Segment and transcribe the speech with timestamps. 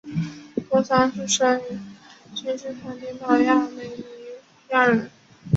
[0.67, 1.63] 多桑是生于
[2.33, 4.03] 君士坦丁堡的亚美尼
[4.71, 5.11] 亚人。